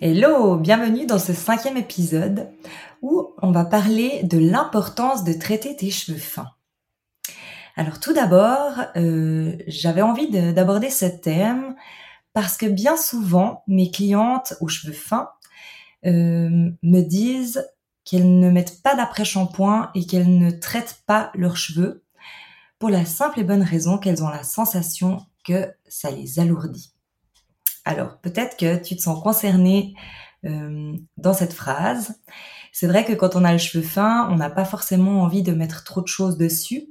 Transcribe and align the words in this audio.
Hello, 0.00 0.54
bienvenue 0.54 1.06
dans 1.06 1.18
ce 1.18 1.32
cinquième 1.32 1.76
épisode 1.76 2.48
où 3.02 3.34
on 3.42 3.50
va 3.50 3.64
parler 3.64 4.22
de 4.22 4.38
l'importance 4.38 5.24
de 5.24 5.32
traiter 5.32 5.74
tes 5.74 5.90
cheveux 5.90 6.20
fins. 6.20 6.52
Alors 7.74 7.98
tout 7.98 8.12
d'abord, 8.12 8.74
euh, 8.94 9.56
j'avais 9.66 10.02
envie 10.02 10.30
d'aborder 10.30 10.88
ce 10.88 11.06
thème 11.06 11.74
parce 12.32 12.56
que 12.56 12.66
bien 12.66 12.96
souvent, 12.96 13.64
mes 13.66 13.90
clientes 13.90 14.54
aux 14.60 14.68
cheveux 14.68 14.92
fins 14.92 15.30
euh, 16.06 16.70
me 16.80 17.00
disent 17.00 17.68
qu'elles 18.04 18.38
ne 18.38 18.52
mettent 18.52 18.80
pas 18.84 18.94
d'après-shampoing 18.94 19.90
et 19.96 20.06
qu'elles 20.06 20.38
ne 20.38 20.52
traitent 20.52 21.02
pas 21.08 21.32
leurs 21.34 21.56
cheveux 21.56 22.04
pour 22.78 22.90
la 22.90 23.04
simple 23.04 23.40
et 23.40 23.44
bonne 23.44 23.64
raison 23.64 23.98
qu'elles 23.98 24.22
ont 24.22 24.28
la 24.28 24.44
sensation 24.44 25.26
que 25.44 25.68
ça 25.88 26.12
les 26.12 26.38
alourdit. 26.38 26.92
Alors 27.88 28.18
peut-être 28.18 28.58
que 28.58 28.76
tu 28.76 28.96
te 28.96 29.00
sens 29.00 29.18
concerné 29.22 29.94
euh, 30.44 30.92
dans 31.16 31.32
cette 31.32 31.54
phrase. 31.54 32.20
C'est 32.70 32.86
vrai 32.86 33.02
que 33.02 33.14
quand 33.14 33.34
on 33.34 33.44
a 33.44 33.52
le 33.52 33.56
cheveu 33.56 33.82
fin, 33.82 34.28
on 34.30 34.36
n'a 34.36 34.50
pas 34.50 34.66
forcément 34.66 35.22
envie 35.22 35.42
de 35.42 35.54
mettre 35.54 35.84
trop 35.84 36.02
de 36.02 36.06
choses 36.06 36.36
dessus 36.36 36.84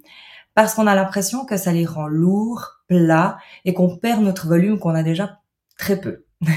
parce 0.56 0.74
qu'on 0.74 0.88
a 0.88 0.96
l'impression 0.96 1.46
que 1.46 1.56
ça 1.56 1.72
les 1.72 1.86
rend 1.86 2.08
lourds, 2.08 2.82
plats 2.88 3.38
et 3.64 3.76
qu'on 3.76 3.96
perd 3.96 4.24
notre 4.24 4.48
volume 4.48 4.80
qu'on 4.80 4.96
a 4.96 5.04
déjà 5.04 5.38
très 5.78 6.02
peu. 6.02 6.26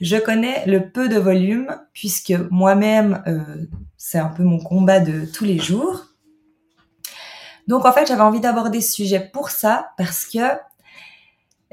Je 0.00 0.16
connais 0.16 0.64
le 0.66 0.88
peu 0.88 1.08
de 1.08 1.18
volume 1.18 1.76
puisque 1.92 2.34
moi-même, 2.52 3.24
euh, 3.26 3.66
c'est 3.96 4.20
un 4.20 4.28
peu 4.28 4.44
mon 4.44 4.60
combat 4.60 5.00
de 5.00 5.26
tous 5.26 5.44
les 5.44 5.58
jours. 5.58 6.04
Donc 7.66 7.84
en 7.84 7.90
fait, 7.90 8.06
j'avais 8.06 8.22
envie 8.22 8.38
d'aborder 8.38 8.80
ce 8.80 8.92
sujet 8.92 9.28
pour 9.32 9.50
ça 9.50 9.90
parce 9.96 10.24
que 10.24 10.38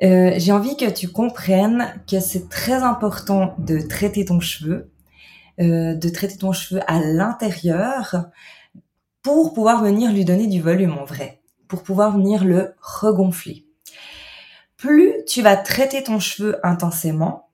euh, 0.04 0.34
j'ai 0.38 0.52
envie 0.52 0.76
que 0.76 0.90
tu 0.90 1.08
comprennes 1.08 2.02
que 2.10 2.20
c'est 2.20 2.50
très 2.50 2.84
important 2.84 3.56
de 3.60 3.80
traiter 3.80 4.26
ton 4.26 4.40
cheveu, 4.40 4.92
euh, 5.62 5.96
de 5.96 6.10
traiter 6.10 6.38
ton 6.38 6.52
cheveu 6.52 6.82
à 6.88 7.00
l'intérieur 7.00 8.26
pour 9.22 9.54
pouvoir 9.54 9.82
venir 9.82 10.12
lui 10.12 10.26
donner 10.26 10.48
du 10.48 10.62
volume 10.62 10.98
en 10.98 11.06
vrai, 11.06 11.42
pour 11.68 11.82
pouvoir 11.82 12.12
venir 12.12 12.44
le 12.44 12.76
regonfler. 12.82 13.66
Plus 14.78 15.14
tu 15.28 15.42
vas 15.42 15.56
traiter 15.56 16.04
ton 16.04 16.20
cheveu 16.20 16.60
intensément, 16.64 17.50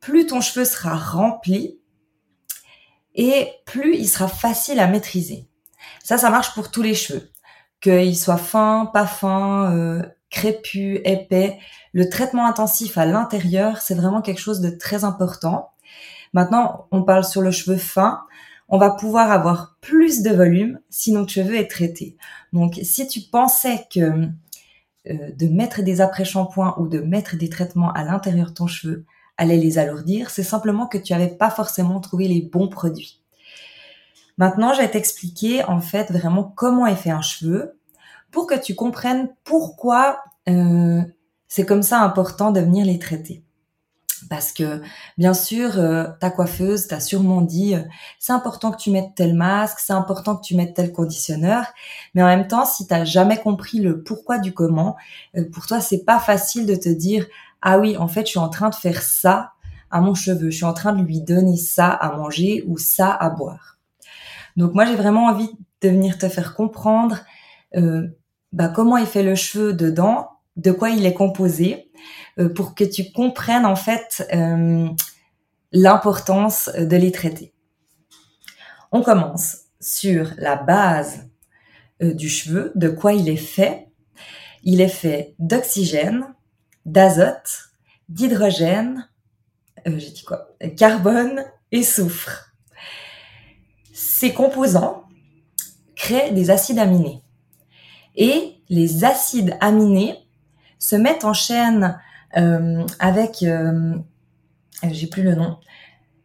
plus 0.00 0.26
ton 0.26 0.40
cheveu 0.40 0.64
sera 0.64 0.96
rempli 0.96 1.78
et 3.14 3.52
plus 3.66 3.96
il 3.96 4.08
sera 4.08 4.28
facile 4.28 4.80
à 4.80 4.86
maîtriser. 4.86 5.46
Ça, 6.02 6.16
ça 6.16 6.30
marche 6.30 6.54
pour 6.54 6.70
tous 6.70 6.82
les 6.82 6.94
cheveux. 6.94 7.30
Qu'ils 7.80 8.16
soient 8.16 8.38
fins, 8.38 8.90
pas 8.92 9.06
fins, 9.06 9.72
euh, 9.76 10.02
crépus, 10.30 11.00
épais. 11.04 11.58
Le 11.92 12.08
traitement 12.08 12.46
intensif 12.46 12.98
à 12.98 13.06
l'intérieur, 13.06 13.80
c'est 13.80 13.94
vraiment 13.94 14.22
quelque 14.22 14.40
chose 14.40 14.60
de 14.60 14.70
très 14.70 15.04
important. 15.04 15.70
Maintenant, 16.32 16.86
on 16.90 17.02
parle 17.02 17.24
sur 17.24 17.40
le 17.40 17.50
cheveu 17.50 17.76
fin. 17.76 18.22
On 18.68 18.78
va 18.78 18.90
pouvoir 18.90 19.30
avoir 19.30 19.76
plus 19.80 20.22
de 20.22 20.30
volume 20.30 20.78
si 20.90 21.12
notre 21.12 21.30
cheveu 21.30 21.56
est 21.56 21.70
traité. 21.70 22.16
Donc, 22.52 22.78
si 22.82 23.08
tu 23.08 23.20
pensais 23.20 23.86
que 23.92 24.00
euh, 24.00 24.28
de 25.06 25.46
mettre 25.46 25.82
des 25.82 26.00
après-shampoings 26.00 26.74
ou 26.78 26.86
de 26.86 26.98
mettre 26.98 27.36
des 27.36 27.48
traitements 27.48 27.92
à 27.92 28.04
l'intérieur 28.04 28.48
de 28.48 28.54
ton 28.54 28.66
cheveu 28.66 29.06
allait 29.38 29.56
les 29.56 29.78
alourdir, 29.78 30.28
c'est 30.28 30.42
simplement 30.42 30.86
que 30.86 30.98
tu 30.98 31.12
n'avais 31.12 31.34
pas 31.34 31.50
forcément 31.50 32.00
trouvé 32.00 32.28
les 32.28 32.42
bons 32.42 32.68
produits. 32.68 33.22
Maintenant, 34.36 34.74
je 34.74 34.80
vais 34.80 34.90
t'expliquer 34.90 35.64
en 35.64 35.80
fait 35.80 36.12
vraiment 36.12 36.44
comment 36.44 36.86
est 36.86 36.96
fait 36.96 37.10
un 37.10 37.22
cheveu 37.22 37.77
pour 38.30 38.46
que 38.46 38.58
tu 38.58 38.74
comprennes 38.74 39.34
pourquoi 39.44 40.20
euh, 40.48 41.02
c'est 41.46 41.66
comme 41.66 41.82
ça 41.82 42.00
important 42.00 42.50
de 42.50 42.60
venir 42.60 42.84
les 42.84 42.98
traiter. 42.98 43.44
Parce 44.28 44.52
que, 44.52 44.82
bien 45.16 45.32
sûr, 45.32 45.78
euh, 45.78 46.08
ta 46.20 46.30
coiffeuse 46.30 46.88
t'a 46.88 46.98
sûrement 46.98 47.40
dit, 47.40 47.76
euh, 47.76 47.82
c'est 48.18 48.32
important 48.32 48.72
que 48.72 48.76
tu 48.76 48.90
mettes 48.90 49.14
tel 49.14 49.34
masque, 49.34 49.78
c'est 49.78 49.92
important 49.92 50.36
que 50.36 50.42
tu 50.42 50.56
mettes 50.56 50.74
tel 50.74 50.92
conditionneur. 50.92 51.64
Mais 52.14 52.22
en 52.22 52.26
même 52.26 52.48
temps, 52.48 52.66
si 52.66 52.86
t'as 52.86 53.04
jamais 53.04 53.40
compris 53.40 53.78
le 53.78 54.02
pourquoi 54.02 54.38
du 54.38 54.52
comment, 54.52 54.96
pour 55.52 55.66
toi, 55.66 55.80
c'est 55.80 56.04
pas 56.04 56.18
facile 56.18 56.66
de 56.66 56.74
te 56.74 56.88
dire, 56.88 57.26
ah 57.62 57.78
oui, 57.78 57.96
en 57.96 58.08
fait, 58.08 58.22
je 58.22 58.30
suis 58.30 58.38
en 58.38 58.48
train 58.48 58.70
de 58.70 58.74
faire 58.74 59.02
ça 59.02 59.52
à 59.90 60.00
mon 60.00 60.14
cheveu, 60.14 60.50
je 60.50 60.56
suis 60.56 60.64
en 60.64 60.74
train 60.74 60.92
de 60.92 61.02
lui 61.02 61.22
donner 61.22 61.56
ça 61.56 61.88
à 61.88 62.14
manger 62.16 62.64
ou 62.66 62.76
ça 62.76 63.10
à 63.10 63.30
boire. 63.30 63.78
Donc 64.56 64.74
moi, 64.74 64.84
j'ai 64.84 64.96
vraiment 64.96 65.26
envie 65.26 65.50
de 65.80 65.88
venir 65.88 66.18
te 66.18 66.28
faire 66.28 66.54
comprendre 66.54 67.18
bah, 68.52 68.68
comment 68.68 68.96
il 68.96 69.06
fait 69.06 69.22
le 69.22 69.34
cheveu 69.34 69.72
dedans, 69.72 70.28
de 70.56 70.72
quoi 70.72 70.90
il 70.90 71.06
est 71.06 71.14
composé, 71.14 71.90
euh, 72.38 72.48
pour 72.48 72.74
que 72.74 72.84
tu 72.84 73.12
comprennes 73.12 73.66
en 73.66 73.76
fait 73.76 74.26
euh, 74.32 74.88
l'importance 75.72 76.70
de 76.76 76.96
les 76.96 77.12
traiter. 77.12 77.52
On 78.92 79.02
commence 79.02 79.58
sur 79.80 80.32
la 80.38 80.56
base 80.56 81.28
du 82.00 82.28
cheveu, 82.28 82.72
de 82.76 82.88
quoi 82.88 83.12
il 83.12 83.28
est 83.28 83.36
fait. 83.36 83.88
Il 84.62 84.80
est 84.80 84.88
fait 84.88 85.34
d'oxygène, 85.38 86.34
d'azote, 86.86 87.68
d'hydrogène, 88.08 89.08
euh, 89.86 89.98
j'ai 89.98 90.10
dit 90.10 90.24
quoi 90.24 90.48
Carbone 90.76 91.44
et 91.72 91.82
soufre. 91.82 92.52
Ces 93.92 94.32
composants 94.32 95.04
créent 95.94 96.32
des 96.32 96.50
acides 96.50 96.78
aminés. 96.78 97.22
Et 98.18 98.60
les 98.68 99.04
acides 99.04 99.56
aminés 99.60 100.18
se 100.80 100.96
mettent 100.96 101.24
en 101.24 101.32
chaîne 101.32 101.98
euh, 102.36 102.84
avec, 102.98 103.44
euh, 103.44 103.94
j'ai 104.90 105.06
plus 105.06 105.22
le 105.22 105.36
nom, 105.36 105.58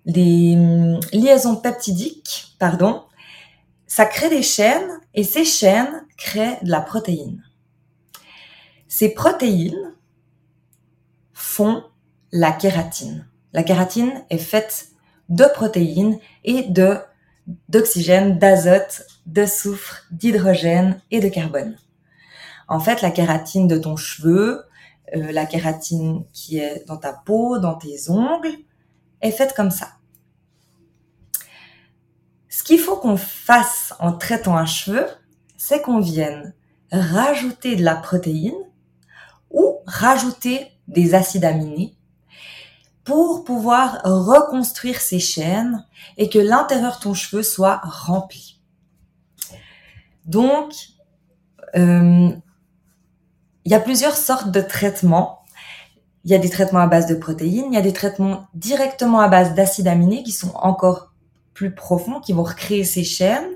des 0.08 0.58
liaisons 1.14 1.56
peptidiques, 1.56 2.56
pardon. 2.60 3.04
Ça 3.86 4.06
crée 4.06 4.30
des 4.30 4.42
chaînes 4.42 5.00
et 5.14 5.24
ces 5.24 5.46
chaînes 5.46 6.04
créent 6.18 6.58
de 6.64 6.72
la 6.72 6.82
protéine. 6.82 7.44
Ces 8.88 9.14
protéines 9.14 9.94
font 11.32 11.84
la 12.32 12.52
kératine. 12.52 13.28
La 13.54 13.62
kératine 13.62 14.24
est 14.32 14.40
faite 14.40 14.88
de 15.30 15.46
protéines 15.54 16.18
et 16.44 16.64
de 16.64 16.98
d'oxygène, 17.70 18.40
d'azote, 18.40 19.04
de 19.26 19.46
soufre, 19.46 20.06
d'hydrogène 20.12 21.02
et 21.12 21.20
de 21.20 21.28
carbone. 21.28 21.76
En 22.68 22.80
fait, 22.80 23.02
la 23.02 23.12
kératine 23.12 23.68
de 23.68 23.78
ton 23.78 23.96
cheveu, 23.96 24.64
euh, 25.16 25.32
la 25.32 25.46
kératine 25.46 26.26
qui 26.34 26.58
est 26.58 26.86
dans 26.88 26.98
ta 26.98 27.14
peau, 27.14 27.60
dans 27.60 27.76
tes 27.76 28.10
ongles, 28.10 28.54
est 29.22 29.32
faite 29.32 29.54
comme 29.56 29.72
ça. 29.72 29.90
Ce 32.50 32.64
qu'il 32.64 32.80
faut 32.80 32.98
qu'on 32.98 33.18
fasse 33.18 33.94
en 34.00 34.14
traitant 34.14 34.56
un 34.56 34.66
cheveu, 34.66 35.06
c'est 35.58 35.82
qu'on 35.82 36.00
vienne 36.00 36.54
rajouter 36.92 37.76
de 37.76 37.84
la 37.84 37.96
protéine 37.96 38.54
ou 39.50 39.80
rajouter 39.86 40.68
des 40.88 41.16
acides 41.16 41.46
aminés 41.46 41.98
pour 43.04 43.44
pouvoir 43.44 44.02
reconstruire 44.04 45.02
ces 45.02 45.20
chaînes 45.20 45.86
et 46.18 46.30
que 46.30 46.40
l'intérieur 46.40 46.98
de 46.98 47.02
ton 47.02 47.14
cheveu 47.14 47.44
soit 47.44 47.82
rempli. 47.84 48.62
Donc, 50.26 50.74
euh, 51.76 52.32
il 53.66 53.72
y 53.72 53.76
a 53.76 53.80
plusieurs 53.80 54.16
sortes 54.16 54.52
de 54.52 54.62
traitements. 54.62 55.44
Il 56.26 56.32
y 56.32 56.36
a 56.36 56.38
des 56.38 56.50
traitements 56.50 56.80
à 56.80 56.88
base 56.88 57.08
de 57.08 57.16
protéines, 57.16 57.66
il 57.72 57.74
y 57.74 57.78
a 57.78 57.82
des 57.82 57.94
traitements 57.94 58.48
directement 58.54 59.20
à 59.20 59.28
base 59.28 59.56
d'acides 59.56 59.88
aminés 59.88 60.24
qui 60.24 60.32
sont 60.32 60.54
encore 60.56 61.12
plus 61.54 61.76
profonds, 61.76 62.22
qui 62.22 62.32
vont 62.34 62.44
recréer 62.44 62.84
ces 62.84 63.04
chaînes. 63.04 63.50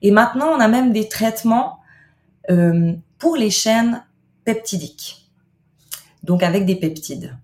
Et 0.00 0.10
maintenant, 0.10 0.48
on 0.48 0.60
a 0.60 0.68
même 0.68 0.92
des 0.92 1.08
traitements 1.08 1.80
euh, 2.50 2.92
pour 3.18 3.36
les 3.36 3.50
chaînes 3.50 4.04
peptidiques, 4.44 5.30
donc 6.22 6.42
avec 6.42 6.66
des 6.66 6.76
peptides. 6.76 7.38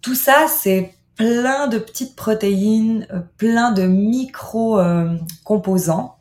Tout 0.00 0.16
ça, 0.16 0.46
c'est 0.48 0.94
plein 1.14 1.68
de 1.68 1.78
petites 1.78 2.16
protéines, 2.16 3.06
euh, 3.12 3.20
plein 3.36 3.70
de 3.70 3.82
micro-composants. 3.82 6.16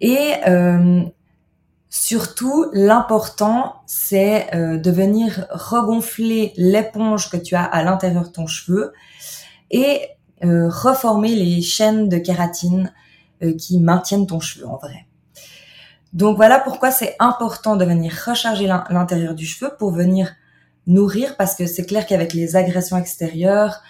Et 0.00 0.34
euh, 0.46 1.02
surtout, 1.90 2.66
l'important, 2.72 3.82
c'est 3.86 4.48
de 4.54 4.90
venir 4.90 5.46
regonfler 5.50 6.52
l'éponge 6.56 7.30
que 7.30 7.36
tu 7.36 7.54
as 7.54 7.64
à 7.64 7.82
l'intérieur 7.82 8.24
de 8.24 8.28
ton 8.28 8.46
cheveu 8.46 8.92
et 9.70 10.08
reformer 10.42 11.34
les 11.34 11.60
chaînes 11.60 12.08
de 12.08 12.18
kératine 12.18 12.92
qui 13.58 13.80
maintiennent 13.80 14.26
ton 14.26 14.40
cheveu 14.40 14.66
en 14.66 14.76
vrai. 14.76 15.06
Donc 16.12 16.36
voilà 16.36 16.58
pourquoi 16.58 16.90
c'est 16.90 17.14
important 17.18 17.76
de 17.76 17.84
venir 17.84 18.12
recharger 18.26 18.66
l'intérieur 18.66 19.34
du 19.34 19.46
cheveu 19.46 19.72
pour 19.78 19.92
venir 19.92 20.32
nourrir 20.86 21.36
parce 21.36 21.54
que 21.54 21.66
c'est 21.66 21.86
clair 21.86 22.06
qu'avec 22.06 22.34
les 22.34 22.56
agressions 22.56 22.96
extérieures, 22.96 23.80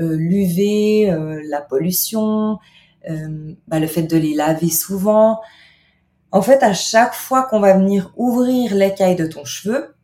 euh, 0.00 0.16
l'UV, 0.16 1.10
euh, 1.10 1.40
la 1.48 1.60
pollution, 1.60 2.58
euh, 3.08 3.54
bah, 3.68 3.78
le 3.78 3.86
fait 3.86 4.02
de 4.02 4.16
les 4.16 4.34
laver 4.34 4.70
souvent, 4.70 5.40
en 6.30 6.42
fait 6.42 6.62
à 6.62 6.72
chaque 6.72 7.14
fois 7.14 7.44
qu'on 7.44 7.60
va 7.60 7.74
venir 7.76 8.12
ouvrir 8.16 8.74
l'écaille 8.74 9.16
de 9.16 9.26
ton 9.26 9.44
cheveu 9.44 9.94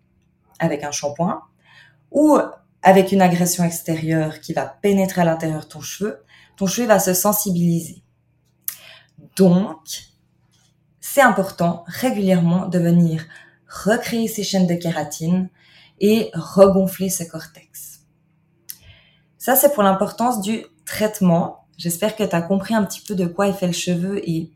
avec 0.58 0.84
un 0.84 0.90
shampoing 0.90 1.42
ou 2.10 2.38
avec 2.82 3.12
une 3.12 3.22
agression 3.22 3.64
extérieure 3.64 4.40
qui 4.40 4.52
va 4.52 4.66
pénétrer 4.66 5.22
à 5.22 5.24
l'intérieur 5.24 5.62
de 5.62 5.66
ton 5.66 5.80
cheveu, 5.80 6.22
ton 6.56 6.66
cheveu 6.66 6.86
va 6.86 6.98
se 6.98 7.14
sensibiliser. 7.14 8.02
Donc, 9.36 9.78
c'est 11.00 11.22
important 11.22 11.84
régulièrement 11.86 12.66
de 12.66 12.78
venir 12.78 13.24
recréer 13.68 14.28
ces 14.28 14.42
chaînes 14.44 14.66
de 14.66 14.74
kératine 14.74 15.48
et 16.00 16.30
regonfler 16.34 17.08
ce 17.08 17.24
cortex. 17.24 18.00
Ça, 19.38 19.56
c'est 19.56 19.72
pour 19.72 19.82
l'importance 19.82 20.40
du 20.40 20.64
traitement. 20.84 21.66
J'espère 21.76 22.16
que 22.16 22.24
tu 22.24 22.46
compris 22.46 22.74
un 22.74 22.84
petit 22.84 23.00
peu 23.00 23.14
de 23.14 23.26
quoi 23.26 23.48
est 23.48 23.52
fait 23.52 23.66
le 23.66 23.72
cheveu 23.72 24.28
et, 24.28 24.50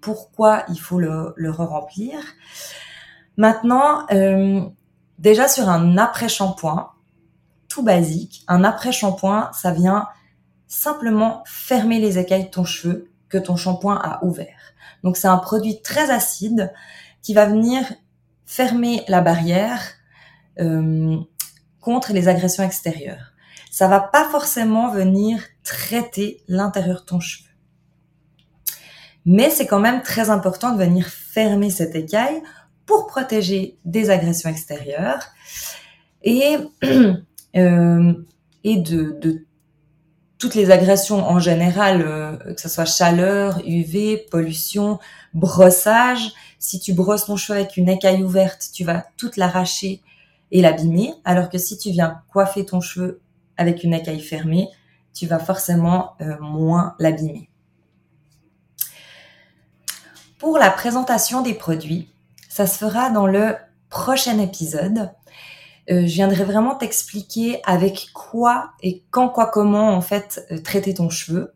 pourquoi 0.00 0.64
il 0.68 0.78
faut 0.78 0.98
le, 0.98 1.32
le 1.36 1.50
remplir 1.50 2.18
Maintenant, 3.36 4.06
euh, 4.12 4.60
déjà 5.18 5.48
sur 5.48 5.68
un 5.68 5.98
après-shampoing, 5.98 6.92
tout 7.68 7.82
basique, 7.82 8.44
un 8.46 8.62
après-shampoing, 8.62 9.50
ça 9.52 9.72
vient 9.72 10.08
simplement 10.68 11.42
fermer 11.46 11.98
les 11.98 12.18
écailles 12.18 12.44
de 12.44 12.50
ton 12.50 12.64
cheveu 12.64 13.10
que 13.28 13.38
ton 13.38 13.56
shampoing 13.56 13.96
a 13.96 14.24
ouvert. 14.24 14.74
Donc 15.02 15.16
c'est 15.16 15.28
un 15.28 15.38
produit 15.38 15.82
très 15.82 16.10
acide 16.10 16.72
qui 17.22 17.34
va 17.34 17.46
venir 17.46 17.84
fermer 18.46 19.02
la 19.08 19.20
barrière 19.20 19.80
euh, 20.60 21.18
contre 21.80 22.12
les 22.12 22.28
agressions 22.28 22.62
extérieures. 22.62 23.32
Ça 23.70 23.88
va 23.88 23.98
pas 23.98 24.28
forcément 24.28 24.88
venir 24.90 25.42
traiter 25.64 26.42
l'intérieur 26.46 27.00
de 27.00 27.06
ton 27.06 27.20
cheveu. 27.20 27.43
Mais 29.26 29.50
c'est 29.50 29.66
quand 29.66 29.80
même 29.80 30.02
très 30.02 30.30
important 30.30 30.72
de 30.72 30.78
venir 30.78 31.06
fermer 31.06 31.70
cette 31.70 31.94
écaille 31.94 32.42
pour 32.86 33.06
protéger 33.06 33.78
des 33.84 34.10
agressions 34.10 34.50
extérieures 34.50 35.22
et, 36.22 36.56
euh, 37.56 38.12
et 38.64 38.76
de, 38.76 39.46
toutes 40.38 40.54
les 40.54 40.70
agressions 40.70 41.26
en 41.26 41.38
général, 41.38 42.02
euh, 42.02 42.36
que 42.54 42.60
ce 42.60 42.68
soit 42.68 42.84
chaleur, 42.84 43.60
UV, 43.66 44.26
pollution, 44.30 44.98
brossage. 45.32 46.32
Si 46.58 46.80
tu 46.80 46.92
brosses 46.92 47.26
ton 47.26 47.36
cheveu 47.36 47.58
avec 47.58 47.76
une 47.76 47.88
écaille 47.88 48.22
ouverte, 48.22 48.70
tu 48.72 48.84
vas 48.84 49.06
toute 49.16 49.36
l'arracher 49.36 50.02
et 50.50 50.60
l'abîmer. 50.60 51.14
Alors 51.24 51.48
que 51.48 51.58
si 51.58 51.78
tu 51.78 51.90
viens 51.90 52.20
coiffer 52.32 52.66
ton 52.66 52.80
cheveu 52.80 53.20
avec 53.56 53.84
une 53.84 53.94
écaille 53.94 54.20
fermée, 54.20 54.68
tu 55.14 55.26
vas 55.26 55.38
forcément 55.38 56.12
euh, 56.20 56.36
moins 56.40 56.94
l'abîmer. 56.98 57.48
Pour 60.44 60.58
la 60.58 60.70
présentation 60.70 61.40
des 61.40 61.54
produits, 61.54 62.10
ça 62.50 62.66
se 62.66 62.76
fera 62.76 63.08
dans 63.08 63.26
le 63.26 63.56
prochain 63.88 64.38
épisode. 64.38 65.10
Euh, 65.90 66.02
je 66.02 66.12
viendrai 66.12 66.44
vraiment 66.44 66.74
t'expliquer 66.74 67.62
avec 67.64 68.10
quoi 68.12 68.72
et 68.82 69.02
quand, 69.10 69.30
quoi, 69.30 69.46
comment 69.46 69.94
en 69.94 70.02
fait 70.02 70.46
euh, 70.50 70.58
traiter 70.58 70.92
ton 70.92 71.08
cheveu. 71.08 71.54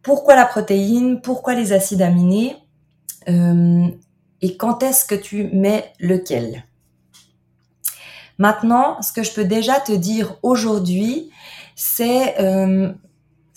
Pourquoi 0.00 0.36
la 0.36 0.46
protéine, 0.46 1.20
pourquoi 1.20 1.52
les 1.52 1.74
acides 1.74 2.00
aminés? 2.00 2.56
Euh, 3.28 3.88
et 4.40 4.56
quand 4.56 4.82
est-ce 4.82 5.04
que 5.04 5.14
tu 5.14 5.50
mets 5.52 5.92
lequel? 6.00 6.64
Maintenant, 8.38 9.02
ce 9.02 9.12
que 9.12 9.22
je 9.22 9.34
peux 9.34 9.44
déjà 9.44 9.80
te 9.80 9.92
dire 9.92 10.36
aujourd'hui, 10.42 11.30
c'est 11.76 12.36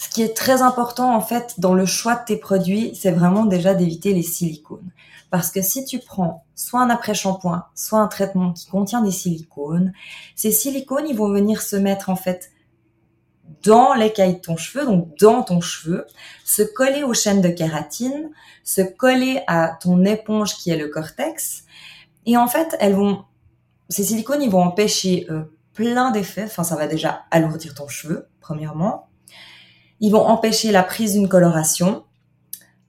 ce 0.01 0.09
qui 0.09 0.23
est 0.23 0.35
très 0.35 0.63
important 0.63 1.15
en 1.15 1.21
fait 1.21 1.59
dans 1.59 1.75
le 1.75 1.85
choix 1.85 2.15
de 2.15 2.25
tes 2.25 2.37
produits, 2.37 2.95
c'est 2.95 3.11
vraiment 3.11 3.45
déjà 3.45 3.75
d'éviter 3.75 4.15
les 4.15 4.23
silicones. 4.23 4.89
Parce 5.29 5.51
que 5.51 5.61
si 5.61 5.85
tu 5.85 5.99
prends 5.99 6.43
soit 6.55 6.81
un 6.81 6.89
après-shampoing, 6.89 7.67
soit 7.75 7.99
un 7.99 8.07
traitement 8.07 8.51
qui 8.51 8.65
contient 8.65 9.03
des 9.03 9.11
silicones, 9.11 9.93
ces 10.35 10.51
silicones, 10.51 11.07
ils 11.07 11.15
vont 11.15 11.29
venir 11.29 11.61
se 11.61 11.75
mettre 11.75 12.09
en 12.09 12.15
fait 12.15 12.51
dans 13.63 13.93
l'écaille 13.93 14.37
de 14.37 14.39
ton 14.39 14.57
cheveu, 14.57 14.87
donc 14.87 15.15
dans 15.19 15.43
ton 15.43 15.61
cheveu, 15.61 16.07
se 16.45 16.63
coller 16.63 17.03
aux 17.03 17.13
chaînes 17.13 17.41
de 17.41 17.49
kératine, 17.49 18.31
se 18.63 18.81
coller 18.81 19.43
à 19.45 19.77
ton 19.79 20.03
éponge 20.03 20.55
qui 20.55 20.71
est 20.71 20.77
le 20.77 20.87
cortex. 20.87 21.65
Et 22.25 22.37
en 22.37 22.47
fait, 22.47 22.75
elles 22.79 22.95
vont, 22.95 23.23
ces 23.87 24.03
silicones, 24.03 24.41
ils 24.41 24.49
vont 24.49 24.63
empêcher 24.63 25.27
euh, 25.29 25.43
plein 25.75 26.09
d'effets. 26.09 26.45
Enfin, 26.45 26.63
ça 26.63 26.75
va 26.75 26.87
déjà 26.87 27.25
alourdir 27.29 27.75
ton 27.75 27.87
cheveu, 27.87 28.27
premièrement. 28.39 29.11
Ils 30.01 30.11
vont 30.11 30.25
empêcher 30.25 30.71
la 30.71 30.83
prise 30.83 31.13
d'une 31.13 31.29
coloration 31.29 32.03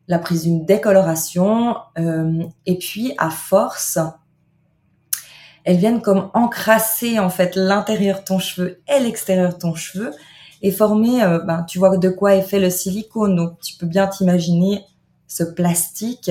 la 0.09 0.19
prise 0.19 0.43
d'une 0.43 0.65
décoloration, 0.65 1.77
euh, 1.99 2.45
et 2.67 2.79
puis 2.79 3.15
à 3.19 3.31
force, 3.31 3.99
elles 5.65 5.77
viennent 5.77 6.03
comme 6.03 6.31
encrasser 6.35 7.19
en 7.19 7.31
fait 7.31 7.55
l'intérieur 7.55 8.21
de 8.21 8.25
ton 8.25 8.39
cheveu 8.39 8.83
et 8.89 9.01
l'extérieur 9.01 9.55
de 9.55 9.59
ton 9.59 9.75
cheveu 9.75 10.13
et 10.61 10.71
former, 10.71 11.23
euh, 11.23 11.39
ben, 11.39 11.63
tu 11.63 11.79
vois 11.79 11.97
de 11.97 12.09
quoi 12.09 12.35
est 12.35 12.43
fait 12.43 12.61
le 12.61 12.71
silicone, 12.71 13.37
donc 13.37 13.59
tu 13.61 13.77
peux 13.77 13.87
bien 13.87 14.07
t'imaginer 14.07 14.85
ce 15.29 15.45
plastique 15.45 16.31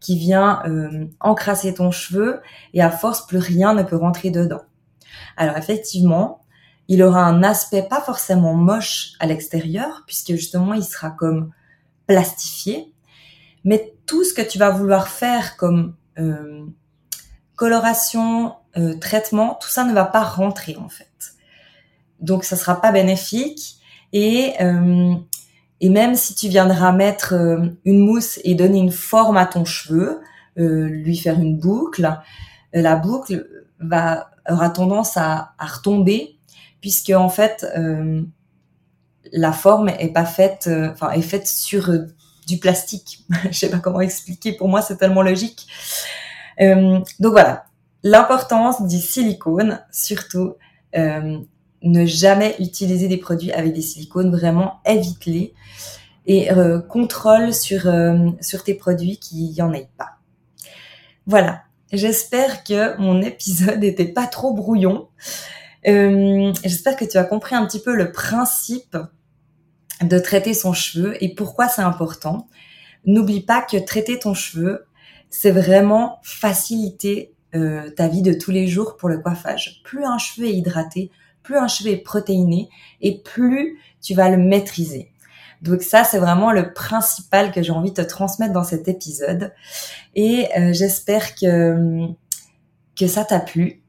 qui 0.00 0.18
vient 0.18 0.62
euh, 0.66 1.06
encrasser 1.20 1.74
ton 1.74 1.90
cheveu 1.90 2.40
et 2.74 2.82
à 2.82 2.90
force 2.90 3.26
plus 3.26 3.38
rien 3.38 3.72
ne 3.74 3.82
peut 3.82 3.96
rentrer 3.96 4.30
dedans. 4.30 4.62
Alors 5.36 5.56
effectivement, 5.56 6.41
il 6.92 7.02
aura 7.02 7.24
un 7.24 7.42
aspect 7.42 7.80
pas 7.88 8.02
forcément 8.02 8.52
moche 8.52 9.12
à 9.18 9.24
l'extérieur 9.24 10.02
puisque 10.06 10.32
justement 10.32 10.74
il 10.74 10.84
sera 10.84 11.08
comme 11.08 11.50
plastifié, 12.06 12.92
mais 13.64 13.94
tout 14.04 14.24
ce 14.24 14.34
que 14.34 14.42
tu 14.42 14.58
vas 14.58 14.68
vouloir 14.68 15.08
faire 15.08 15.56
comme 15.56 15.94
euh, 16.18 16.66
coloration, 17.56 18.56
euh, 18.76 18.92
traitement, 18.98 19.58
tout 19.58 19.70
ça 19.70 19.84
ne 19.84 19.94
va 19.94 20.04
pas 20.04 20.22
rentrer 20.22 20.76
en 20.76 20.90
fait. 20.90 21.32
Donc 22.20 22.44
ça 22.44 22.56
sera 22.56 22.78
pas 22.78 22.92
bénéfique 22.92 23.76
et 24.12 24.52
euh, 24.60 25.14
même 25.82 26.14
si 26.14 26.34
tu 26.34 26.48
viendras 26.48 26.92
mettre 26.92 27.32
une 27.86 28.00
mousse 28.00 28.38
et 28.44 28.54
donner 28.54 28.80
une 28.80 28.92
forme 28.92 29.38
à 29.38 29.46
ton 29.46 29.64
cheveu, 29.64 30.20
lui 30.56 31.16
faire 31.16 31.40
une 31.40 31.58
boucle, 31.58 32.18
la 32.74 32.96
boucle 32.96 33.48
aura 33.80 34.68
tendance 34.68 35.16
à 35.16 35.54
retomber 35.58 36.38
puisque 36.82 37.10
en 37.10 37.30
fait 37.30 37.64
la 39.32 39.52
forme 39.52 39.88
est 39.88 40.12
pas 40.12 40.26
faite, 40.26 40.68
enfin 40.92 41.12
est 41.12 41.22
faite 41.22 41.46
sur 41.46 41.90
du 42.46 42.58
plastique. 42.58 43.24
Je 43.50 43.56
sais 43.58 43.70
pas 43.70 43.78
comment 43.78 44.00
expliquer. 44.00 44.52
Pour 44.52 44.68
moi, 44.68 44.82
c'est 44.82 44.96
tellement 44.96 45.22
logique. 45.22 45.66
Euh, 46.60 47.00
donc 47.20 47.32
voilà, 47.32 47.64
l'importance 48.02 48.86
du 48.86 48.98
silicone, 48.98 49.80
surtout. 49.90 50.54
Euh, 50.96 51.38
ne 51.84 52.06
jamais 52.06 52.54
utiliser 52.60 53.08
des 53.08 53.16
produits 53.16 53.50
avec 53.50 53.72
des 53.72 53.82
silicones, 53.82 54.30
vraiment 54.30 54.74
évite-les 54.86 55.52
et 56.26 56.52
euh, 56.52 56.80
contrôle 56.80 57.52
sur 57.52 57.92
sur 58.40 58.62
tes 58.62 58.74
produits 58.74 59.18
qui 59.18 59.46
y 59.46 59.62
en 59.62 59.72
ait 59.72 59.88
pas. 59.98 60.10
Voilà, 61.26 61.62
j'espère 61.92 62.62
que 62.62 62.96
mon 62.98 63.20
épisode 63.22 63.80
n'était 63.80 64.06
pas 64.06 64.28
trop 64.28 64.54
brouillon. 64.54 65.08
J'espère 65.84 66.96
que 66.96 67.04
tu 67.04 67.16
as 67.16 67.24
compris 67.24 67.54
un 67.54 67.66
petit 67.66 67.80
peu 67.80 67.94
le 67.94 68.12
principe 68.12 68.96
de 70.00 70.18
traiter 70.18 70.54
son 70.54 70.72
cheveu 70.72 71.22
et 71.22 71.34
pourquoi 71.34 71.68
c'est 71.68 71.82
important. 71.82 72.48
N'oublie 73.04 73.40
pas 73.40 73.62
que 73.62 73.76
traiter 73.76 74.18
ton 74.18 74.34
cheveu, 74.34 74.86
c'est 75.30 75.50
vraiment 75.50 76.20
faciliter 76.22 77.34
euh, 77.54 77.90
ta 77.90 78.08
vie 78.08 78.22
de 78.22 78.32
tous 78.32 78.50
les 78.50 78.66
jours 78.66 78.96
pour 78.96 79.08
le 79.08 79.18
coiffage. 79.18 79.82
Plus 79.84 80.04
un 80.04 80.18
cheveu 80.18 80.46
est 80.46 80.54
hydraté, 80.54 81.10
plus 81.42 81.56
un 81.56 81.68
cheveu 81.68 81.90
est 81.90 82.02
protéiné 82.02 82.68
et 83.00 83.20
plus 83.22 83.78
tu 84.00 84.14
vas 84.14 84.30
le 84.30 84.36
maîtriser. 84.36 85.10
Donc 85.62 85.82
ça, 85.82 86.02
c'est 86.02 86.18
vraiment 86.18 86.50
le 86.52 86.72
principal 86.72 87.52
que 87.52 87.62
j'ai 87.62 87.72
envie 87.72 87.90
de 87.90 88.02
te 88.02 88.08
transmettre 88.08 88.52
dans 88.52 88.64
cet 88.64 88.88
épisode. 88.88 89.52
Et 90.14 90.48
euh, 90.58 90.72
j'espère 90.72 91.34
que 91.36 92.08
ça 93.06 93.24
t'a 93.24 93.40
plu. 93.40 93.81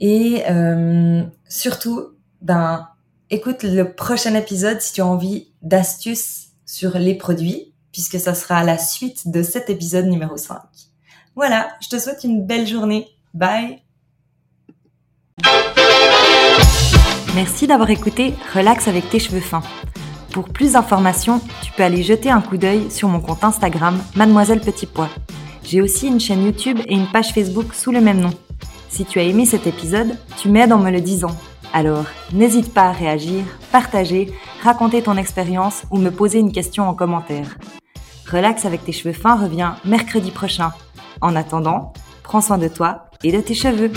Et 0.00 0.42
euh, 0.48 1.22
surtout, 1.48 2.10
ben, 2.42 2.88
écoute 3.30 3.62
le 3.62 3.92
prochain 3.94 4.34
épisode 4.34 4.80
si 4.80 4.94
tu 4.94 5.00
as 5.00 5.06
envie 5.06 5.52
d'astuces 5.62 6.48
sur 6.66 6.98
les 6.98 7.14
produits, 7.14 7.72
puisque 7.92 8.18
ça 8.18 8.34
sera 8.34 8.64
la 8.64 8.78
suite 8.78 9.28
de 9.30 9.42
cet 9.42 9.70
épisode 9.70 10.06
numéro 10.06 10.36
5. 10.36 10.58
Voilà, 11.36 11.68
je 11.80 11.88
te 11.88 11.98
souhaite 11.98 12.24
une 12.24 12.46
belle 12.46 12.66
journée. 12.66 13.08
Bye 13.32 13.82
Merci 17.34 17.66
d'avoir 17.66 17.90
écouté 17.90 18.34
Relax 18.54 18.86
avec 18.86 19.10
tes 19.10 19.18
cheveux 19.18 19.40
fins. 19.40 19.62
Pour 20.32 20.48
plus 20.48 20.72
d'informations, 20.72 21.40
tu 21.62 21.72
peux 21.72 21.82
aller 21.82 22.02
jeter 22.02 22.30
un 22.30 22.40
coup 22.40 22.56
d'œil 22.56 22.90
sur 22.90 23.08
mon 23.08 23.20
compte 23.20 23.42
Instagram 23.42 23.98
Mademoiselle 24.14 24.60
Petit 24.60 24.86
Pois. 24.86 25.10
J'ai 25.64 25.80
aussi 25.80 26.06
une 26.06 26.20
chaîne 26.20 26.44
YouTube 26.44 26.78
et 26.86 26.94
une 26.94 27.06
page 27.06 27.32
Facebook 27.32 27.74
sous 27.74 27.90
le 27.90 28.00
même 28.00 28.20
nom. 28.20 28.32
Si 28.94 29.04
tu 29.04 29.18
as 29.18 29.24
aimé 29.24 29.44
cet 29.44 29.66
épisode, 29.66 30.16
tu 30.36 30.48
m'aides 30.48 30.72
en 30.72 30.78
me 30.78 30.88
le 30.88 31.00
disant. 31.00 31.36
Alors, 31.72 32.04
n'hésite 32.32 32.72
pas 32.72 32.82
à 32.82 32.92
réagir, 32.92 33.42
partager, 33.72 34.32
raconter 34.62 35.02
ton 35.02 35.16
expérience 35.16 35.82
ou 35.90 35.98
me 35.98 36.12
poser 36.12 36.38
une 36.38 36.52
question 36.52 36.88
en 36.88 36.94
commentaire. 36.94 37.58
Relax 38.30 38.64
avec 38.64 38.84
tes 38.84 38.92
cheveux 38.92 39.12
fins 39.12 39.34
revient 39.34 39.72
mercredi 39.84 40.30
prochain. 40.30 40.70
En 41.20 41.34
attendant, 41.34 41.92
prends 42.22 42.40
soin 42.40 42.56
de 42.56 42.68
toi 42.68 43.06
et 43.24 43.32
de 43.32 43.40
tes 43.40 43.54
cheveux. 43.54 43.90